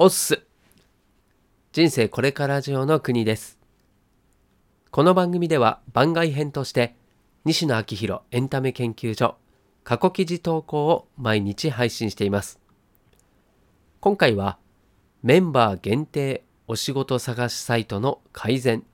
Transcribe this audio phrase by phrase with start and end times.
[0.00, 0.44] おっす。
[1.72, 3.58] 人生これから上の国です。
[4.92, 6.94] この番組では番外編として
[7.44, 9.34] 西野昭弘エンタメ研究所
[9.82, 12.60] 過去記事投稿を毎日配信しています。
[13.98, 14.56] 今回は
[15.24, 18.84] メンバー限定お仕事探しサイトの改善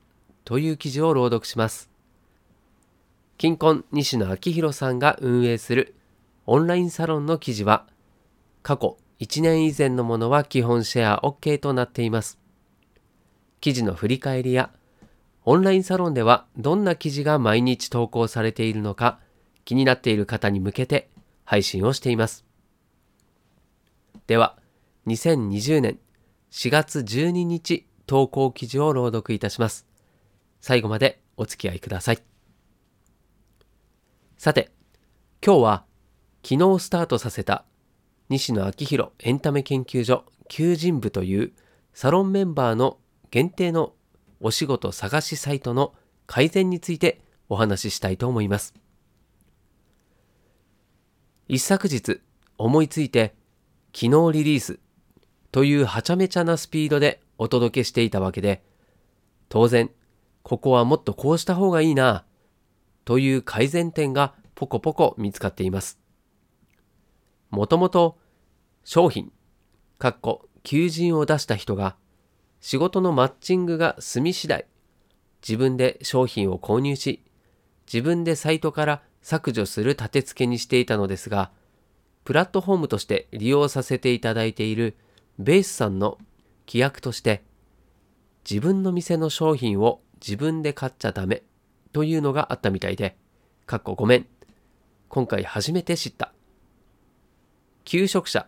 [0.43, 1.91] という記事を朗読します。
[3.37, 5.93] 金婚西野昭弘さんが運営する
[6.47, 7.85] オンラインサロンの記事は
[8.63, 12.39] 過去1年以前のものは基本シェア OK となっています。
[13.61, 14.71] 記事の振り返りや、
[15.45, 19.19] オンラインサロンではどんな記事が毎日投稿されているのか
[19.63, 21.09] 気になっている方に向けて
[21.43, 22.45] 配信をしています。
[24.27, 24.57] では、
[25.07, 25.99] 2020年
[26.51, 29.87] 4月12日投稿記事を朗読いたします。
[30.61, 32.19] 最後までお付き合いください。
[34.37, 34.71] さて、
[35.45, 35.85] 今日は
[36.43, 37.65] 昨日スタートさせた
[38.29, 41.53] 西野昭弘エンタメ研究所求人部という
[41.93, 42.97] サロンメンバーの
[43.31, 43.93] 限定の
[44.39, 45.93] お仕事探しサイトの
[46.27, 48.73] 改善についてお話ししたいと思います。
[51.47, 52.21] 一昨日
[52.57, 53.35] 思いついて
[53.93, 54.79] 昨日リリース
[55.51, 58.63] というはちゃめちゃなスピードでお届けしていたわけで
[59.47, 59.91] 当然
[60.41, 62.25] ここはもっとこうした方がいいな
[63.03, 66.04] という改善点がポコポコ見つかっています。
[67.49, 68.17] もともと
[68.83, 69.31] 商品、
[69.97, 71.95] かっこ求人を出した人が
[72.59, 74.65] 仕事のマッチングが済み次第、
[75.47, 77.23] 自分で商品を購入し、
[77.85, 81.51] 自分でサイトから削除する立て付けにしていたのですが、
[82.23, 84.95] プラットフォームとして利用させていただいている
[85.37, 86.17] ベースさんの
[86.67, 87.43] 規約として、
[88.49, 91.43] 自分の店の商品を自分で買っちゃダメ
[91.93, 93.15] というのがあったみたいで、
[93.67, 94.27] かっこごめん。
[95.07, 96.34] 今回初めて知った。
[97.85, 98.47] 求職者、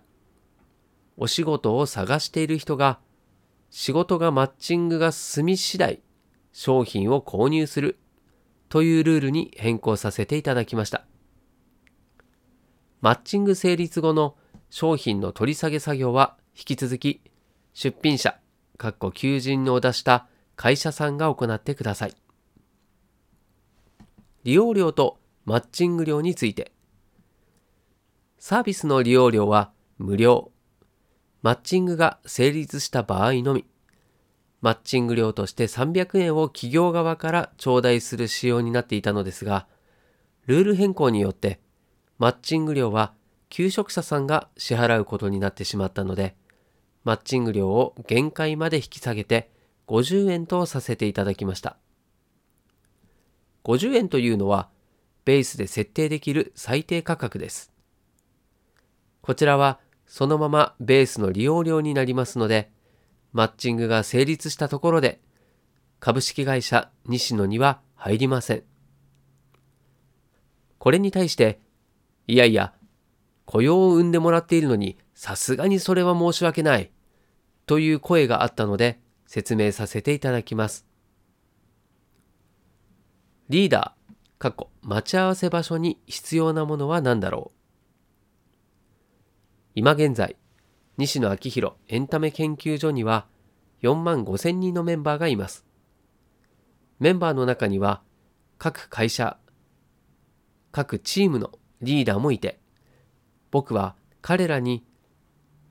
[1.15, 2.99] お仕事を探している人が、
[3.69, 6.01] 仕事がマッチングが済み次第、
[6.51, 7.99] 商品を購入する
[8.67, 11.05] というルールに変更させていただきました。
[12.99, 14.35] マッチング成立後の
[14.71, 17.21] 商品の取り下げ作業は引き続き
[17.73, 18.39] 出品者、
[18.79, 22.15] かっこ求人を出した会社さんが行ってください。
[24.43, 26.71] 利用料とマッチング料について
[28.39, 30.51] サービスの利用料は無料。
[31.41, 33.65] マッチングが成立した場合のみ。
[34.61, 39.67] マッチング料として300円を企業側から頂戴する仕様になっていたのですが、
[40.45, 41.59] ルール変更によって、
[42.19, 43.13] マッチング料は
[43.49, 46.35] 求職者さんが支払うことになってしまったので、
[47.03, 49.49] マッチング料を限界まで引き下げて
[49.87, 51.77] 50円とさせていただきました。
[53.63, 54.69] 50円というのは、
[55.25, 57.76] ベースで設定できる最低価格です。
[59.27, 62.71] こちらはそのままベースの利用料になりますので、
[63.33, 65.19] マッチングが成立したところで、
[65.99, 68.63] 株式会社西野には入りません。
[70.77, 71.59] これに対して、
[72.27, 72.73] いやいや、
[73.43, 76.89] 雇用を生んでもらっているのに、さすがにそれは申し訳ない、
[77.65, 80.85] という声があったので、説明させていただきます。
[83.49, 87.56] リーダー、過去待ち合わせ場所に必要なものは何だろう？
[89.79, 90.35] 今現在、
[90.97, 93.27] 西野昭弘エンタメ研究所には
[93.83, 95.67] 4万5千人のメンバーがいます。
[96.97, 98.01] メンバーの中には
[98.57, 99.37] 各会社、
[100.71, 101.51] 各チームの
[101.83, 102.59] リーダーもいて、
[103.51, 104.83] 僕は彼らに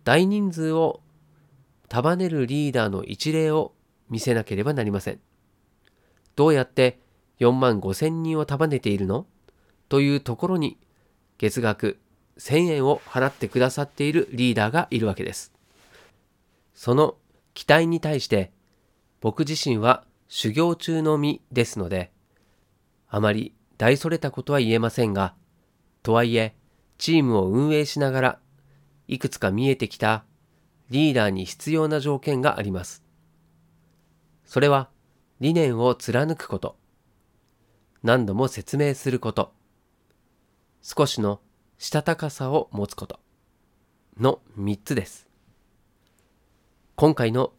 [0.05, 1.01] 大人数を
[1.89, 3.75] 束ねるリーダーの一例を
[4.09, 5.21] 見せなければなりません。
[6.37, 7.01] どうやって
[7.41, 9.27] 4万5千人を束ねているの？
[9.89, 10.79] というところに
[11.39, 11.99] 月額
[12.39, 15.53] 1000円を払ってくださっているリーダーがいるわけです。
[16.75, 17.17] その
[17.55, 18.53] 期待に対して
[19.21, 22.11] 僕自身は修行中の身ですので、
[23.09, 25.35] あまり大それたことは言えませんが、
[26.03, 26.55] とはいえ、
[26.99, 28.39] チームを運営しながら、
[29.09, 30.25] いくつか見えてきた
[30.91, 33.03] リーダーに必要な条件があります。
[34.45, 34.89] それは
[35.41, 36.77] 理念を貫くこと、
[38.03, 39.53] 何度も説明すること、
[40.83, 41.41] 少しの
[41.79, 43.21] したたかさを持つこと
[44.19, 45.29] の3つです。
[46.95, 47.53] 今回の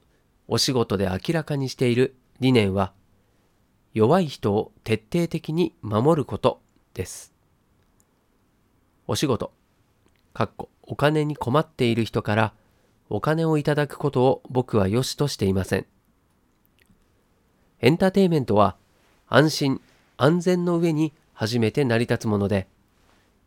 [0.47, 2.93] お仕事で明らかにしている理念は
[3.93, 6.61] 弱い人を徹底的に守ること
[6.93, 7.33] です。
[9.07, 9.53] お仕事、
[10.33, 12.53] かっこお金に困っている人から
[13.09, 15.85] お金をいただくことを僕は良しとしていません。
[17.79, 18.75] エンターテイメントは
[19.27, 19.81] 安心
[20.17, 22.67] 安全の上に初めて成り立つもので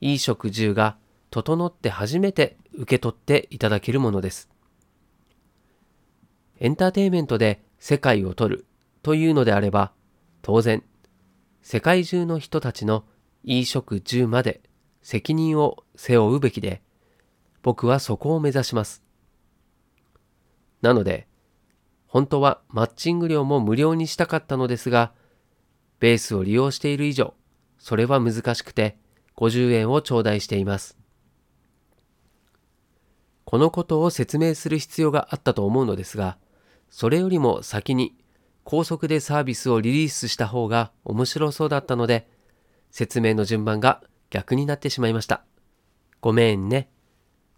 [0.01, 0.97] いい食住が
[1.31, 4.51] 整って初めて受け取っていただけるものです。
[6.59, 8.67] エンターテインメントで世界を取る
[9.03, 9.93] というのであれば、
[10.43, 10.83] 当然、
[11.63, 13.05] 世界中の人たちの
[13.45, 14.61] 衣食住まで
[15.03, 16.83] 責任を背負うべきで、
[17.63, 19.03] 僕はそこを目指します。
[20.83, 21.27] なので、
[22.07, 25.13] 本当はマッチング料も無料にしたかったのですが、
[26.01, 27.35] ベースを利用している以上、
[27.79, 28.99] それは難しくて
[29.41, 30.99] 50円を頂戴しています。
[33.45, 36.37] このことを説明する必要があったと思うのですが、
[36.91, 38.17] それよりも先に
[38.65, 42.29] 高速でサービスをリリースした方が面白そうだったので、
[42.91, 45.43] 説明の順番が逆になってしまいました。
[46.21, 46.91] ごめんね。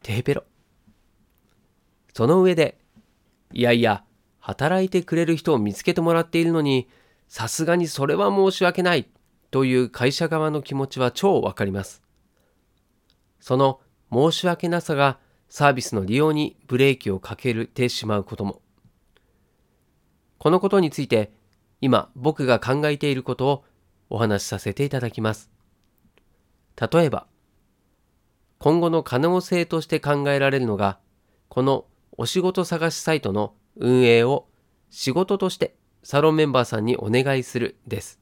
[0.03, 0.45] テーペロ。
[2.15, 2.79] その上で、
[3.53, 4.05] いやいや、
[4.39, 6.89] 働いてくれる人を見つけてもらっているのに、
[7.29, 9.09] さすがにそれは申し訳ない
[9.53, 12.03] という会社側の気持ちは超わかります。
[13.39, 15.19] その申し訳なさが
[15.51, 18.63] サービスの利用にブレーキをかけてしまうことも。
[20.39, 21.33] このことについて
[21.83, 23.65] 今僕が考えていることを
[24.09, 25.51] お話しさせていただきます。
[26.81, 27.27] 例えば、
[28.59, 30.99] 今後の可能性として考えられるのが、
[31.51, 31.85] この
[32.17, 34.47] お仕事探しサイトの運営を
[34.89, 38.22] 仕事としてサロンメンバーさんにお願いするです。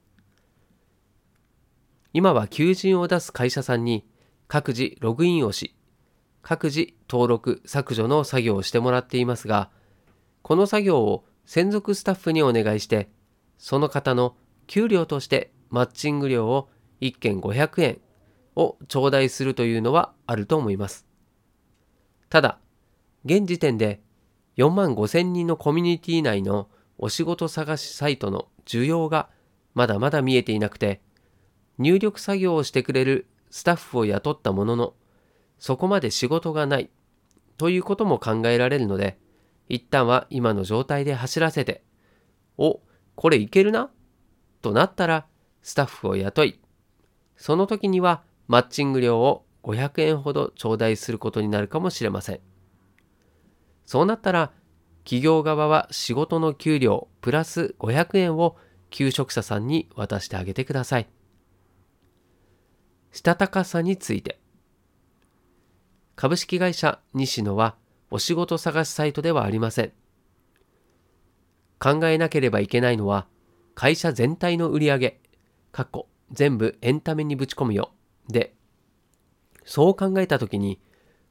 [2.13, 4.05] 今は求人を出す会社さんに
[4.49, 5.77] 各自ログインをし、
[6.43, 9.71] 各自登録削除の作業をしてもらっていますが、
[10.43, 13.09] この作業を専属スタッフにお願いして、
[13.59, 14.37] その方の
[14.67, 16.69] 給料としてマッチング料を
[17.01, 18.01] 1件500円
[18.57, 21.07] を頂戴するというのはあると思います。
[22.29, 22.59] ただ、
[23.25, 24.01] 現時点で
[24.57, 26.69] 4万5千人のコミュニティ内の
[26.99, 29.29] お仕事探しサイトの需要が
[29.75, 31.01] まだまだ見えていなくて、
[31.81, 34.95] 入力作業をしてくれるスタッフを雇ったものの、
[35.59, 36.91] そこまで仕事がない
[37.57, 39.19] ということも考えられるので、
[39.67, 41.83] 一旦は今の状態で走らせて、
[42.59, 42.81] お、
[43.17, 43.91] これいけるな
[44.61, 45.27] となったら、
[45.63, 46.61] スタッフを雇い、
[47.37, 52.41] その時にはマッチング料を500円ほど頂戴することになるかもしれません。
[53.87, 54.53] そうなったら、
[55.05, 58.59] 企業側は仕事の給料プラス500円を
[58.91, 61.09] 求職者さんに渡してあげてください。
[63.13, 64.39] したたかさについて。
[66.17, 67.77] 株式会社西野は
[68.11, 69.93] お仕事探しサイトではありません。
[71.79, 73.27] 考えなければいけないのは、
[73.75, 75.21] 会社全体の売り上げ、
[75.73, 77.93] 過去全部エンタメにぶち込むよ。
[78.29, 78.55] で、
[79.65, 80.81] そう考えたときに、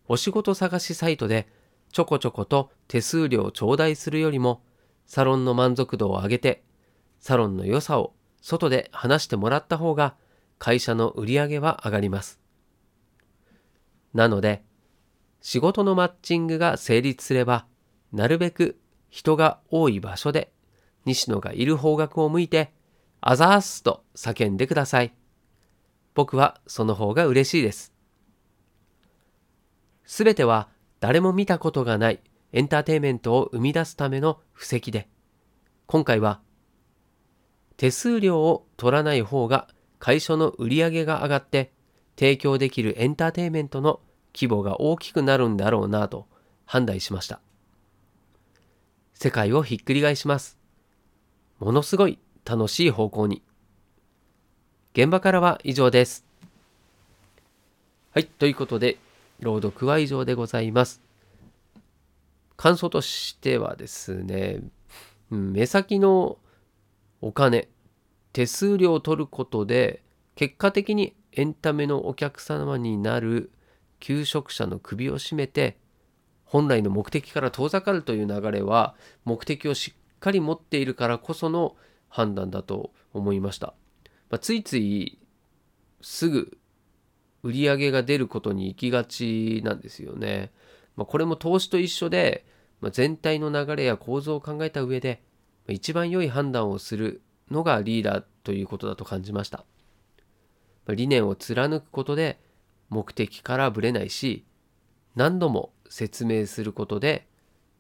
[0.08, 1.48] お仕事探しサイトで
[1.92, 4.64] ちょこちょこと手数料を頂戴するよりも、
[5.06, 6.64] サロンの満足度を上げて、
[7.20, 10.16] サロンの良さを外で話してもらった方が、
[10.60, 12.40] 会社の売り上げは上がります。
[14.14, 14.64] なので、
[15.42, 17.66] 仕事のマッチングが成立すれば、
[18.12, 18.78] なるべく
[19.10, 20.52] 人が多い場所で、
[21.06, 22.74] 西野がいる方角を向いて、
[23.22, 25.14] あざーすと叫んでください。
[26.14, 27.94] 僕はその方が嬉しいです。
[30.06, 30.68] すべては
[31.00, 32.20] 誰も見たことがない
[32.52, 35.08] エンターテイメントを生み出すための布石で、
[35.86, 36.42] 今回は
[37.78, 39.68] 手数料を取らない方が
[40.00, 41.72] 会社の売り上げが上がって
[42.18, 44.00] 提供できるエンターテイメントの
[44.34, 46.28] 規模が大きくなるんだろうなと
[46.66, 47.40] 判断しました。
[49.14, 50.58] 世界をひっくり返します。
[51.60, 53.44] ものすごい楽しい方向に。
[54.94, 56.26] 現場からは以上です。
[58.12, 58.98] はい、ということで、
[59.40, 61.02] 朗読は以上でございます。
[62.56, 64.62] 感想としてはですね、
[65.30, 66.38] 目先の
[67.22, 67.68] お金、
[68.34, 70.04] 手数料を取ることで、
[70.36, 73.52] 結果的にエンタメのお客様になる
[74.00, 75.78] 求職者の首を絞めて
[76.44, 78.96] 本来の目的から遠ざかるという流れは
[79.26, 81.76] 目的をしっかり持っているからこその
[82.08, 83.74] 判断だと思いました、
[84.30, 85.20] まあ、ついつい
[86.02, 86.58] すぐ
[87.44, 90.52] 売り上げが出ることに行きがちなんですよね、
[90.96, 92.46] まあ、これも投資と一緒で、
[92.82, 95.22] まあ、全体の流れや構造を考えた上で
[95.68, 97.22] 一番良い判断をする
[97.52, 99.66] のがリーダーということだと感じました。
[100.96, 102.40] 理念を貫くことで
[102.90, 104.46] 目的からぶれないし
[105.16, 107.28] 何度も説明することで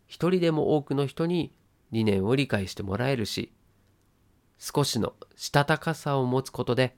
[0.08, 1.54] 一人でも多くの人に
[1.92, 3.52] 理念を理解してもらえるし
[4.58, 6.96] 少しのしたたかさを持つことで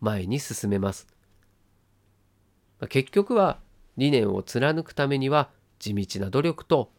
[0.00, 1.06] 前に進めます
[2.88, 3.60] 結局は
[3.96, 6.90] 理念を貫くためには地道な努力と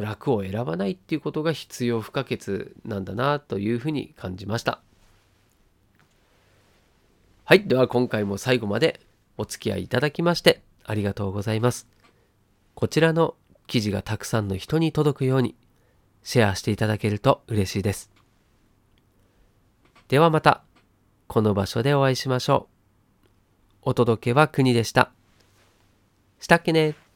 [0.00, 4.80] 楽を選ばないっていうことが必要不可欠なんだなというふうに感じました
[7.44, 9.00] はいでは今回も最後まで
[9.36, 11.86] お付き合いいただきましてありがとうございます。
[12.74, 13.34] こちらの
[13.66, 15.54] 記事がたくさんの人に届くように、
[16.22, 18.10] シェアしていただけると嬉しいです。
[20.08, 20.62] ではまた、
[21.26, 22.68] この場所でお会いしましょ
[23.84, 23.90] う。
[23.90, 25.12] お届けは国でした。
[26.40, 27.07] したっけね